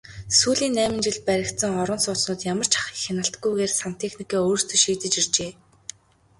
Сүүлийн 0.37 0.73
найман 0.77 1.01
жилд 1.05 1.21
баригдсан 1.29 1.71
орон 1.81 1.99
сууцнууд 2.05 2.41
ямар 2.53 2.67
ч 2.71 2.73
хяналтгүйгээр 3.03 3.71
сантехникээ 3.81 4.41
өөрсдөө 4.47 4.77
шийдэж 4.83 5.13
иржээ. 5.21 5.51